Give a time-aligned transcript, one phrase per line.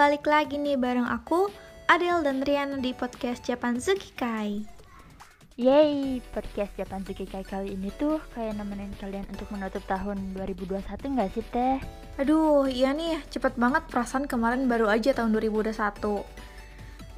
[0.00, 1.52] balik lagi nih bareng aku,
[1.84, 3.76] Adel dan Riana di podcast Japan
[4.16, 4.64] Kai.
[5.60, 11.30] Yeay, podcast Japan Kai kali ini tuh kayak nemenin kalian untuk menutup tahun 2021 nggak
[11.36, 11.76] sih teh?
[12.16, 16.24] Aduh, iya nih, cepet banget perasaan kemarin baru aja tahun 2021.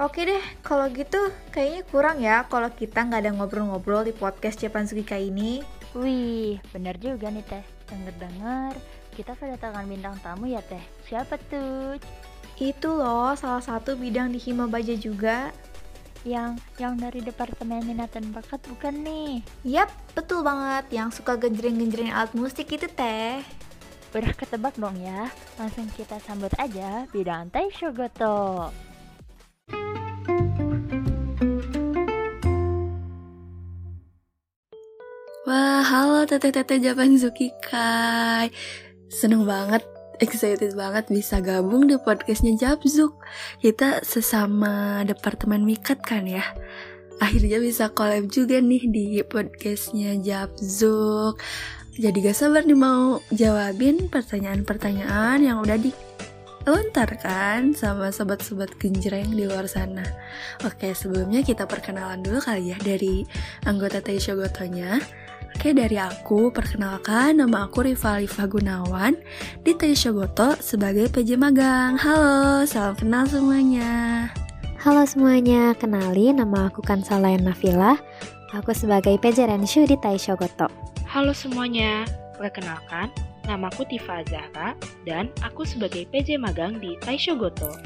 [0.02, 4.90] Oke deh, kalau gitu kayaknya kurang ya kalau kita nggak ada ngobrol-ngobrol di podcast Japan
[5.06, 5.62] Kai ini.
[5.94, 7.62] Wih, bener juga nih teh.
[7.94, 8.74] Denger-denger,
[9.14, 10.82] kita kedatangan bintang tamu ya teh.
[11.06, 12.02] Siapa tuh?
[12.62, 15.50] Itu loh, salah satu bidang di Hima Baja juga.
[16.22, 19.42] Yang yang dari Departemen Minat dan Bakat bukan nih?
[19.66, 20.86] Yap, betul banget.
[20.94, 23.42] Yang suka genjreng-genjreng alat musik itu teh.
[24.14, 25.26] Udah ketebak dong ya?
[25.58, 28.70] Langsung kita sambut aja bidang Taisho Goto.
[35.50, 38.54] Wah, halo teteh-teteh Japan Zuki Kai.
[39.10, 39.82] Seneng banget,
[40.22, 43.18] excited banget bisa gabung di podcastnya Japzuk.
[43.58, 46.46] Kita sesama departemen Mikat kan ya.
[47.18, 51.42] Akhirnya bisa collab juga nih di podcastnya Japzuk.
[51.98, 55.90] Jadi gak sabar nih mau jawabin pertanyaan-pertanyaan yang udah di
[56.62, 60.06] lontarkan sama sobat-sobat genjreng di luar sana.
[60.62, 63.26] Oke, sebelumnya kita perkenalan dulu kali ya dari
[63.66, 65.02] anggota Taisho Gotonya.
[65.52, 69.14] Oke, dari aku, perkenalkan nama aku Riva Liva Gunawan
[69.60, 72.00] di Taisho Goto sebagai PJ Magang.
[72.00, 74.26] Halo, salam kenal semuanya.
[74.80, 78.00] Halo semuanya, kenali nama aku Kansalayan Nafila.
[78.56, 80.72] Aku sebagai PJ Renshu di Taisho Goto.
[81.04, 82.08] Halo semuanya,
[82.40, 83.12] perkenalkan,
[83.44, 84.72] namaku Tifa Zahra
[85.04, 87.76] dan aku sebagai PJ Magang di Taisho Goto.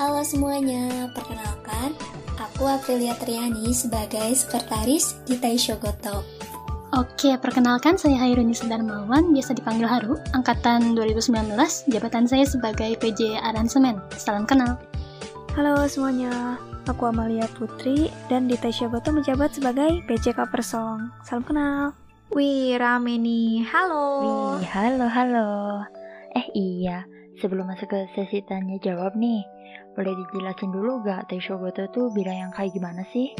[0.00, 1.92] Halo semuanya, perkenalkan,
[2.40, 6.39] aku Aprilia Triani sebagai sekretaris di Taisho Goto.
[6.90, 11.54] Oke, perkenalkan saya Hairuni Sudarmawan, biasa dipanggil Haru, angkatan 2019,
[11.86, 14.02] jabatan saya sebagai PJ Aransemen.
[14.18, 14.74] Salam kenal.
[15.54, 16.58] Halo semuanya,
[16.90, 21.14] aku Amalia Putri dan di Taisha Goto menjabat sebagai PJ Cover Song.
[21.22, 21.94] Salam kenal.
[22.34, 23.62] Wih, rame nih.
[23.70, 24.58] Halo.
[24.58, 25.50] Wih, halo, halo.
[26.34, 27.06] Eh iya,
[27.38, 29.46] sebelum masuk ke sesi tanya jawab nih,
[29.94, 33.30] boleh dijelasin dulu gak Taisho Goto tuh bidang yang kayak gimana sih?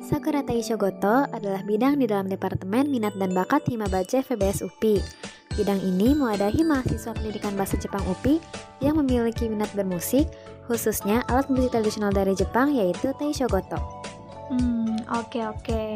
[0.00, 4.96] Sakura Taisho Goto adalah bidang di dalam Departemen Minat dan Bakat Himabace VBS UPI.
[5.60, 8.40] Bidang ini mewadahi mahasiswa pendidikan bahasa Jepang UPI
[8.80, 10.24] yang memiliki minat bermusik,
[10.64, 13.76] khususnya alat musik tradisional dari Jepang yaitu Taisho Goto.
[14.48, 15.60] Hmm, oke okay, oke.
[15.68, 15.92] Okay.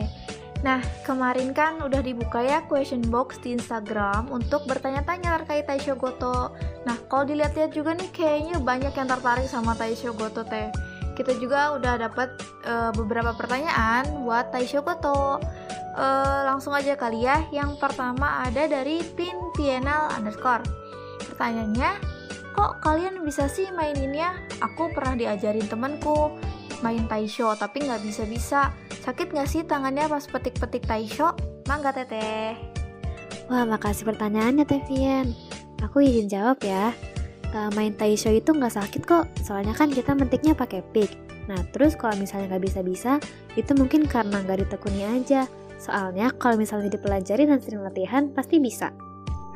[0.60, 6.52] Nah, kemarin kan udah dibuka ya question box di Instagram untuk bertanya-tanya terkait Taisho Goto.
[6.84, 10.68] Nah, kalau dilihat-lihat juga nih kayaknya banyak yang tertarik sama Taisho Goto teh
[11.14, 12.34] kita juga udah dapat
[12.66, 15.38] uh, beberapa pertanyaan buat Taisho Koto.
[15.94, 17.46] Uh, langsung aja kali ya.
[17.54, 20.66] Yang pertama ada dari pin pienal underscore.
[21.30, 21.90] Pertanyaannya,
[22.52, 24.34] kok kalian bisa sih maininnya?
[24.58, 26.34] Aku pernah diajarin temanku
[26.82, 28.74] main Taisho tapi nggak bisa-bisa.
[29.06, 31.32] Sakit nggak sih tangannya pas petik-petik Taisho?
[31.70, 32.58] Mangga teteh.
[33.46, 35.30] Wah, makasih pertanyaannya Tevian.
[35.80, 37.13] Aku izin jawab ya
[37.54, 41.14] uh, main Taisho itu nggak sakit kok, soalnya kan kita mentiknya pakai pick.
[41.46, 43.22] Nah, terus kalau misalnya nggak bisa-bisa,
[43.54, 45.46] itu mungkin karena nggak ditekuni aja.
[45.78, 48.90] Soalnya kalau misalnya dipelajari dan sering latihan, pasti bisa.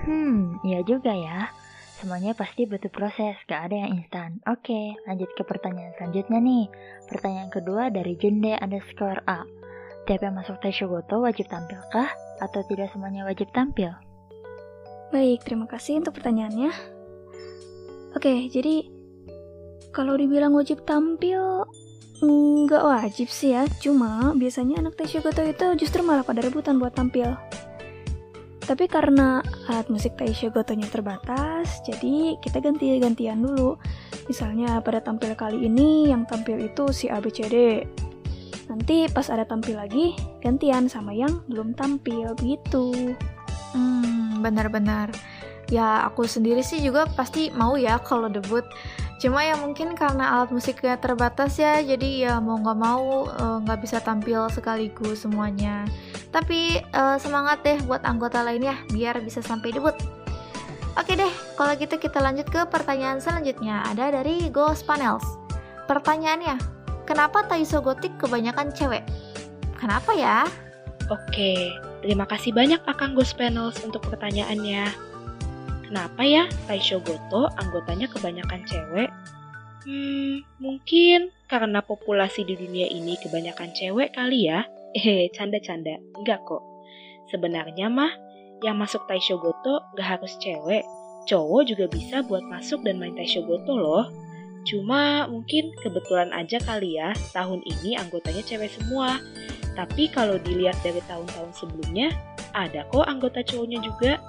[0.07, 1.51] Hmm, iya juga ya.
[1.99, 4.39] Semuanya pasti butuh proses, gak ada yang instan.
[4.47, 6.65] Oke, lanjut ke pertanyaan selanjutnya nih.
[7.11, 9.43] Pertanyaan kedua dari Jende underscore A.
[10.07, 12.07] Tiap yang masuk Taisho Goto wajib tampilkah?
[12.39, 13.91] Atau tidak semuanya wajib tampil?
[15.11, 16.98] Baik, terima kasih untuk pertanyaannya.
[18.19, 18.83] Oke, jadi
[19.95, 21.63] kalau dibilang wajib tampil,
[22.19, 23.63] nggak wajib sih ya.
[23.79, 27.39] Cuma biasanya anak Taishogoto itu justru malah pada rebutan buat tampil.
[28.67, 29.39] Tapi karena
[29.71, 33.79] alat musik Taishogotonya terbatas, jadi kita ganti-gantian dulu.
[34.27, 37.87] Misalnya pada tampil kali ini yang tampil itu si ABCD.
[38.67, 43.15] Nanti pas ada tampil lagi, gantian sama yang belum tampil gitu.
[43.79, 45.15] Hmm, benar-benar
[45.69, 48.65] ya aku sendiri sih juga pasti mau ya kalau debut.
[49.19, 53.79] Cuma ya mungkin karena alat musiknya terbatas ya jadi ya mau nggak mau eh, nggak
[53.79, 55.85] uh, bisa tampil sekaligus semuanya.
[56.31, 59.95] Tapi uh, semangat deh buat anggota lainnya biar bisa sampai debut.
[60.95, 63.83] Oke deh kalau gitu kita lanjut ke pertanyaan selanjutnya.
[63.91, 65.25] Ada dari Ghost Panels.
[65.91, 66.57] Pertanyaannya
[67.09, 69.03] kenapa Taiso Gotik kebanyakan cewek?
[69.79, 70.47] Kenapa ya?
[71.09, 71.73] Oke,
[72.05, 75.08] terima kasih banyak Akang Ghost Panels untuk pertanyaannya.
[75.89, 79.09] Kenapa ya Taisho Goto anggotanya kebanyakan cewek?
[79.89, 84.69] Hmm, mungkin karena populasi di dunia ini kebanyakan cewek kali ya.
[84.93, 85.97] Eh, canda-canda.
[86.13, 86.61] Enggak kok.
[87.33, 88.13] Sebenarnya mah,
[88.61, 90.85] yang masuk Taisho Goto gak harus cewek.
[91.25, 94.05] Cowok juga bisa buat masuk dan main Taisho Goto loh.
[94.69, 99.17] Cuma mungkin kebetulan aja kali ya, tahun ini anggotanya cewek semua.
[99.73, 102.13] Tapi kalau dilihat dari tahun-tahun sebelumnya,
[102.53, 104.21] ada kok anggota cowoknya juga.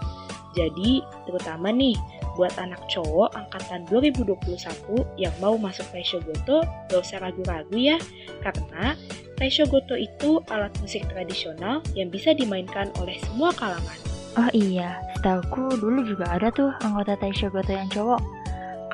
[0.57, 1.93] Jadi, terutama nih,
[2.39, 7.97] buat anak cowok angkatan 2021 yang mau masuk Taisho Goto, gak usah ragu-ragu ya,
[8.41, 8.95] karena
[9.35, 13.99] Taisho Goto itu alat musik tradisional yang bisa dimainkan oleh semua kalangan.
[14.39, 18.21] Oh iya, setauku dulu juga ada tuh anggota Taisho Goto yang cowok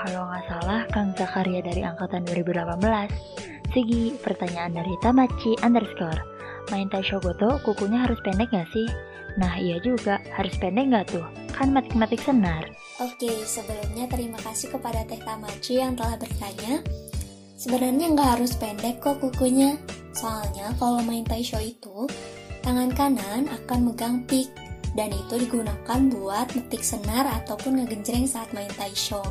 [0.06, 3.10] kalau nggak salah Kang Zakaria dari angkatan 2018.
[3.74, 6.22] Segi, pertanyaan dari Tamachi underscore.
[6.70, 8.88] Main Taisho Goto, kukunya harus pendek nggak sih?
[9.42, 11.45] Nah iya juga, harus pendek nggak tuh?
[11.56, 12.68] Kan matik-matik senar.
[13.00, 16.84] Oke, sebelumnya terima kasih kepada Teh Tamachi yang telah bertanya.
[17.56, 19.80] Sebenarnya nggak harus pendek kok kukunya.
[20.12, 22.12] Soalnya kalau main Taisho itu,
[22.60, 24.52] tangan kanan akan megang pick
[25.00, 29.24] dan itu digunakan buat metik senar ataupun ngegenjreng saat main Taisho.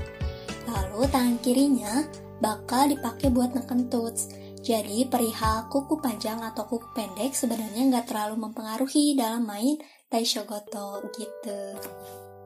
[0.65, 2.05] Lalu tangan kirinya
[2.41, 4.33] bakal dipakai buat neken tuts.
[4.65, 9.77] Jadi perihal kuku panjang atau kuku pendek sebenarnya nggak terlalu mempengaruhi dalam main
[10.15, 11.75] Taishogoto gitu.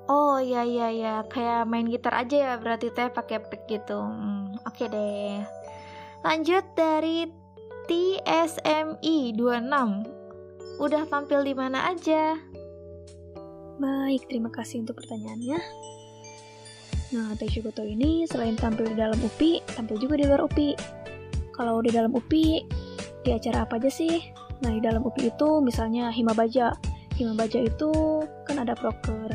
[0.09, 4.01] Oh iya iya iya, kayak main gitar aja ya berarti teh pakai pick gitu.
[4.01, 5.45] Hmm, Oke okay deh.
[6.25, 7.29] Lanjut dari
[7.85, 10.81] TSMI 26.
[10.81, 12.41] Udah tampil di mana aja?
[13.77, 15.61] Baik, terima kasih untuk pertanyaannya.
[17.13, 20.73] Nah, Taisho Goto ini selain tampil di dalam UPI, tampil juga di luar UPI.
[21.53, 22.65] Kalau di dalam UPI,
[23.29, 24.25] di acara apa aja sih?
[24.65, 26.88] Nah, di dalam UPI itu misalnya Himabaja.
[27.19, 27.91] Himabaja itu
[28.47, 29.35] kan ada proker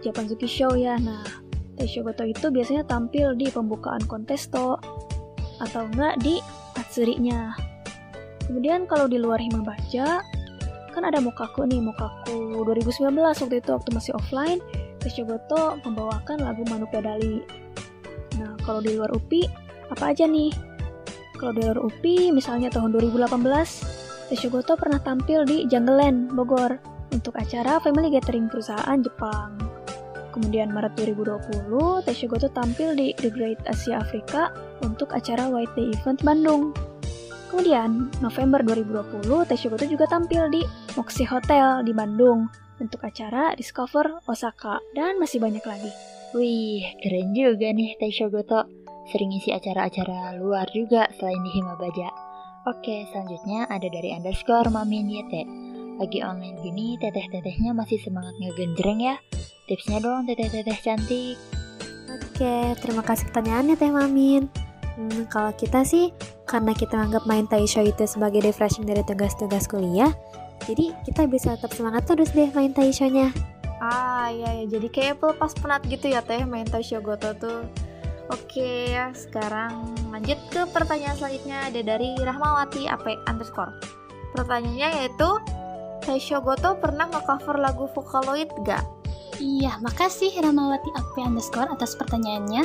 [0.00, 0.96] Japanzuki Show ya.
[0.96, 1.20] Nah,
[1.76, 4.80] Taisho Goto itu biasanya tampil di pembukaan kontesto
[5.60, 6.40] atau enggak di
[6.72, 7.52] Matsuri-nya.
[8.48, 10.20] Kemudian kalau di luar Himabaja,
[10.92, 14.60] kan ada Mokaku nih, Mokaku 2019 waktu itu waktu masih offline,
[15.04, 17.44] Goto membawakan lagu Manu Pedali.
[18.40, 19.44] Nah, kalau di luar UPI,
[19.92, 20.48] apa aja nih?
[21.36, 26.80] Kalau di luar UPI, misalnya tahun 2018, Goto pernah tampil di Jungleland, Bogor,
[27.12, 29.56] untuk acara Family Gathering perusahaan Jepang.
[30.34, 34.50] Kemudian Maret 2020, Goto tampil di The Great Asia Africa
[34.82, 36.74] untuk acara White Day Event Bandung.
[37.52, 40.66] Kemudian, November 2020, Goto juga tampil di
[40.98, 42.50] Moxie Hotel di Bandung
[42.82, 45.92] untuk acara Discover Osaka, dan masih banyak lagi.
[46.34, 48.66] Wih, keren juga nih Taisho Goto.
[49.14, 52.23] Sering isi acara-acara luar juga selain di Himabaja.
[52.64, 55.44] Oke, selanjutnya ada dari underscore Mamin Yete.
[56.00, 59.20] Lagi online gini, teteh-tetehnya masih semangat ngegenjreng ya.
[59.68, 61.36] Tipsnya dong teteh-teteh cantik.
[62.08, 64.48] Oke, terima kasih pertanyaannya Teh Mamin.
[64.96, 66.16] Hmm, kalau kita sih,
[66.48, 70.16] karena kita anggap main Taisho itu sebagai refreshing dari tugas-tugas kuliah,
[70.64, 73.28] jadi kita bisa tetap semangat terus deh main Taisho-nya.
[73.84, 77.68] Ah iya ya, jadi kayak pelepas penat gitu ya teh main Taisho Goto tuh.
[78.32, 83.76] Oke sekarang lanjut ke pertanyaan selanjutnya ada dari Rahmawati AP underscore.
[84.32, 85.30] Pertanyaannya yaitu,
[86.02, 88.82] Taisho Goto pernah nge-cover lagu Vocaloid gak?
[89.38, 92.64] Iya, makasih Rahmawati AP underscore atas pertanyaannya.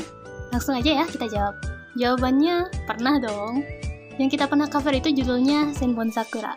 [0.49, 1.55] Langsung aja ya kita jawab.
[1.99, 3.61] Jawabannya pernah dong.
[4.15, 6.55] Yang kita pernah cover itu judulnya Senbon Sakura.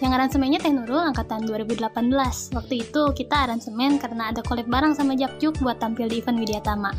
[0.00, 1.86] Yang aransemennya Teh Nurul angkatan 2018.
[2.56, 6.90] Waktu itu kita aransemen karena ada collab bareng sama Japjuk buat tampil di event Widyatama.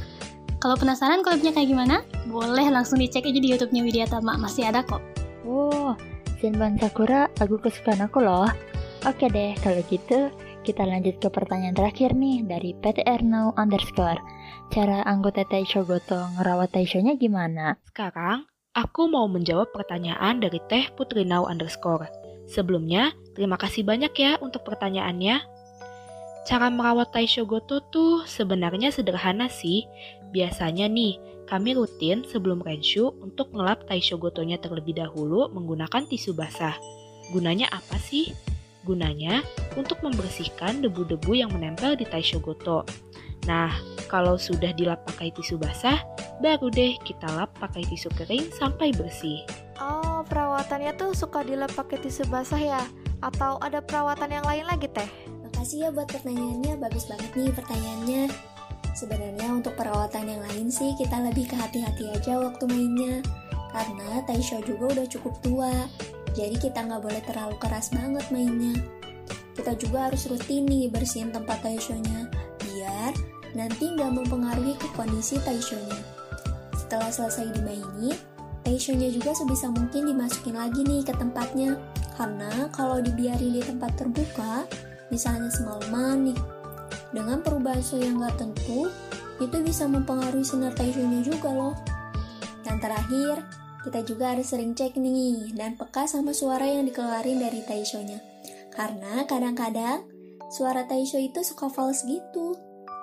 [0.62, 2.06] Kalau penasaran collabnya kayak gimana?
[2.30, 5.02] Boleh langsung dicek aja di YouTube-nya Widyatama, masih ada kok.
[5.42, 5.98] Wow,
[6.38, 8.46] Zenban Sakura lagu kesukaan aku loh.
[9.02, 10.30] Oke deh, kalau gitu
[10.62, 14.22] kita lanjut ke pertanyaan terakhir nih dari PTR Now underscore.
[14.70, 17.82] Cara anggota Taisho Goto ngerawat Taisho-nya gimana?
[17.90, 18.46] Sekarang,
[18.78, 22.06] aku mau menjawab pertanyaan dari Teh Putri Now underscore.
[22.46, 25.42] Sebelumnya, terima kasih banyak ya untuk pertanyaannya.
[26.46, 29.90] Cara merawat Taisho Goto tuh sebenarnya sederhana sih.
[30.32, 31.20] Biasanya nih,
[31.52, 36.76] kami rutin sebelum renshu untuk ngelap Taisho Gotonya terlebih dahulu menggunakan tisu basah.
[37.36, 38.32] Gunanya apa sih?
[38.88, 39.44] Gunanya
[39.76, 42.88] untuk membersihkan debu-debu yang menempel di Taisho Goto.
[43.46, 43.74] Nah,
[44.08, 46.00] kalau sudah dilap pakai tisu basah,
[46.40, 49.44] baru deh kita lap pakai tisu kering sampai bersih.
[49.82, 52.82] Oh, perawatannya tuh suka dilap pakai tisu basah ya?
[53.22, 55.10] Atau ada perawatan yang lain lagi teh?
[55.46, 58.51] Makasih ya buat pertanyaannya, bagus banget nih pertanyaannya.
[58.92, 63.24] Sebenarnya untuk perawatan yang lain sih kita lebih ke hati-hati aja waktu mainnya.
[63.72, 65.72] Karena Taisho juga udah cukup tua,
[66.36, 68.76] jadi kita nggak boleh terlalu keras banget mainnya.
[69.56, 72.28] Kita juga harus rutin nih bersihin tempat Taisho-nya,
[72.60, 73.16] biar
[73.56, 76.00] nanti nggak mempengaruhi ke kondisi Taisho-nya.
[76.76, 78.20] Setelah selesai dimainin,
[78.62, 81.80] Taishonya juga sebisa mungkin dimasukin lagi nih ke tempatnya.
[82.20, 84.68] Karena kalau dibiarin di tempat terbuka,
[85.10, 86.40] misalnya semalaman nih,
[87.12, 88.88] dengan perubahan suhu yang gak tentu,
[89.44, 91.76] itu bisa mempengaruhi sinar Taishonya juga loh.
[92.62, 93.42] yang terakhir,
[93.82, 98.22] kita juga harus sering cek nih dan peka sama suara yang dikeluarin dari Taisho-nya.
[98.70, 100.06] Karena kadang-kadang
[100.54, 102.54] suara Taisho itu suka false gitu.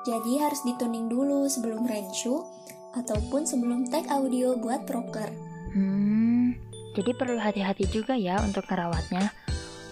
[0.07, 2.47] Jadi harus dituning dulu sebelum renshu
[2.95, 5.29] ataupun sebelum tag audio buat proker.
[5.75, 6.57] Hmm,
[6.95, 9.35] jadi perlu hati-hati juga ya untuk ngerawatnya.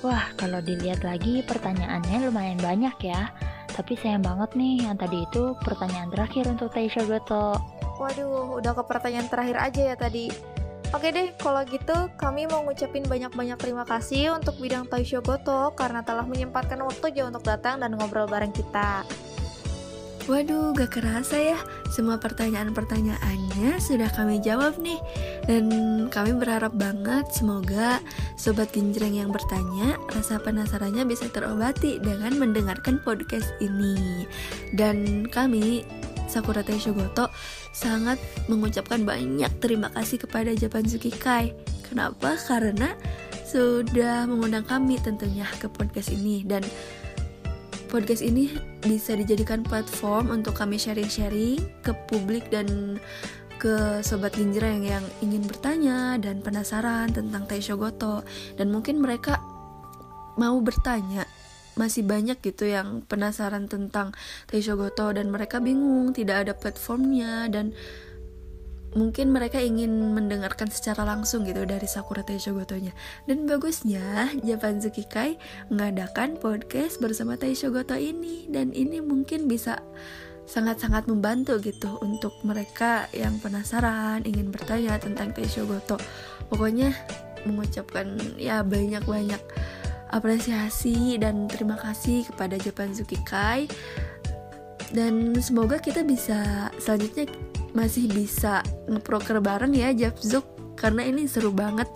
[0.06, 3.34] Wah, kalau dilihat lagi pertanyaannya lumayan banyak ya.
[3.76, 7.60] Tapi sayang banget nih yang tadi itu pertanyaan terakhir untuk Taisho Goto.
[8.00, 10.32] Waduh, udah ke pertanyaan terakhir aja ya tadi.
[10.96, 16.00] Oke deh, kalau gitu kami mau ngucapin banyak-banyak terima kasih untuk bidang Taisho Goto karena
[16.00, 19.04] telah menyempatkan waktu aja untuk datang dan ngobrol bareng kita.
[20.26, 21.58] Waduh, gak kerasa ya.
[21.94, 24.98] Semua pertanyaan-pertanyaannya sudah kami jawab nih.
[25.46, 25.70] Dan
[26.10, 28.02] kami berharap banget semoga
[28.34, 34.26] Sobat Genjreng yang bertanya rasa penasarannya bisa terobati dengan mendengarkan podcast ini.
[34.74, 35.86] Dan kami
[36.26, 37.30] Sakura Taisho Goto
[37.70, 38.18] sangat
[38.50, 41.54] mengucapkan banyak terima kasih kepada Japanzuki Kai.
[41.86, 42.34] Kenapa?
[42.34, 42.98] Karena
[43.46, 46.66] sudah mengundang kami tentunya ke podcast ini dan
[47.86, 48.50] podcast ini
[48.82, 52.98] bisa dijadikan platform untuk kami sharing-sharing ke publik dan
[53.56, 58.26] ke sobat Ginjreng yang ingin bertanya dan penasaran tentang Taisho Goto.
[58.58, 59.40] Dan mungkin mereka
[60.36, 61.24] mau bertanya.
[61.76, 64.12] Masih banyak gitu yang penasaran tentang
[64.48, 67.72] Taisho Goto dan mereka bingung tidak ada platformnya dan
[68.96, 72.96] mungkin mereka ingin mendengarkan secara langsung gitu dari Sakura Taisho Goto-nya.
[73.28, 75.36] Dan bagusnya Japan Kai
[75.68, 79.84] mengadakan podcast bersama Taisho Goto ini dan ini mungkin bisa
[80.48, 86.00] sangat-sangat membantu gitu untuk mereka yang penasaran ingin bertanya tentang Taisho Goto.
[86.48, 86.96] Pokoknya
[87.44, 89.42] mengucapkan ya banyak-banyak
[90.10, 92.94] apresiasi dan terima kasih kepada Japan
[93.26, 93.68] Kai
[94.94, 97.26] dan semoga kita bisa selanjutnya
[97.76, 100.48] masih bisa ngeproker bareng ya Japzuk
[100.80, 101.86] karena ini seru banget.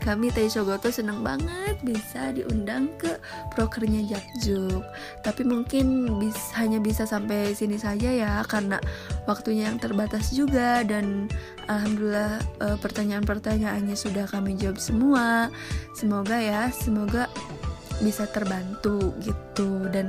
[0.00, 3.20] Kami Taisho Goto seneng banget bisa diundang ke
[3.52, 4.80] prokernya Japzuk
[5.20, 8.80] tapi mungkin bis, hanya bisa sampai sini saja ya karena
[9.28, 10.80] waktunya yang terbatas juga.
[10.88, 11.28] Dan
[11.68, 15.52] alhamdulillah uh, pertanyaan-pertanyaannya sudah kami jawab semua.
[15.92, 17.28] Semoga ya semoga
[18.00, 19.84] bisa terbantu gitu.
[19.92, 20.08] Dan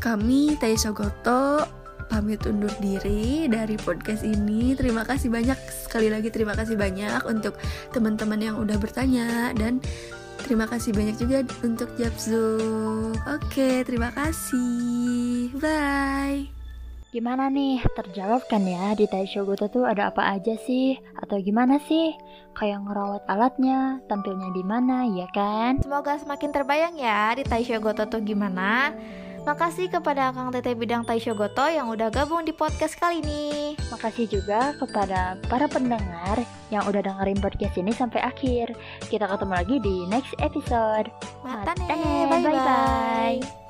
[0.00, 1.81] kami Taisho Goto
[2.12, 4.76] pamit undur diri dari podcast ini.
[4.76, 5.56] Terima kasih banyak
[5.88, 7.56] sekali lagi terima kasih banyak untuk
[7.96, 9.80] teman-teman yang udah bertanya dan
[10.44, 12.60] terima kasih banyak juga untuk Japzu.
[13.16, 15.56] Oke, terima kasih.
[15.56, 16.52] Bye.
[17.12, 20.96] Gimana nih, terjawab kan ya di Taisho Goto tuh ada apa aja sih?
[21.16, 22.12] Atau gimana sih?
[22.52, 25.80] Kayak ngerawat alatnya, tampilnya di mana, ya kan?
[25.80, 28.96] Semoga semakin terbayang ya di Taisho Goto tuh gimana.
[29.42, 33.74] Makasih kepada Kang Tete Bidang Taisho Goto yang udah gabung di podcast kali ini.
[33.90, 36.38] Makasih juga kepada para pendengar
[36.70, 38.70] yang udah dengerin podcast ini sampai akhir.
[39.10, 41.10] Kita ketemu lagi di next episode.
[41.42, 43.61] Matane, bye-bye.